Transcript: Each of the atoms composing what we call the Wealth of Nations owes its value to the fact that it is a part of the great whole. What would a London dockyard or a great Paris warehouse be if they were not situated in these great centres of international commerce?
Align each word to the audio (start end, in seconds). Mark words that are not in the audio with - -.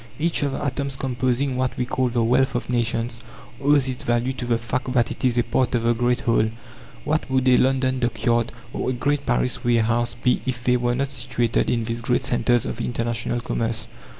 Each 0.17 0.41
of 0.41 0.53
the 0.53 0.65
atoms 0.65 0.95
composing 0.95 1.57
what 1.57 1.77
we 1.77 1.85
call 1.85 2.07
the 2.09 2.23
Wealth 2.23 2.55
of 2.55 2.71
Nations 2.71 3.21
owes 3.61 3.87
its 3.87 4.03
value 4.03 4.33
to 4.33 4.45
the 4.47 4.57
fact 4.57 4.91
that 4.93 5.11
it 5.11 5.23
is 5.23 5.37
a 5.37 5.43
part 5.43 5.75
of 5.75 5.83
the 5.83 5.93
great 5.93 6.21
whole. 6.21 6.49
What 7.03 7.29
would 7.29 7.47
a 7.47 7.55
London 7.57 7.99
dockyard 7.99 8.51
or 8.73 8.89
a 8.89 8.93
great 8.93 9.27
Paris 9.27 9.63
warehouse 9.63 10.15
be 10.15 10.41
if 10.47 10.63
they 10.63 10.75
were 10.77 10.95
not 10.95 11.11
situated 11.11 11.69
in 11.69 11.83
these 11.83 12.01
great 12.01 12.25
centres 12.25 12.65
of 12.65 12.81
international 12.81 13.41
commerce? 13.41 13.85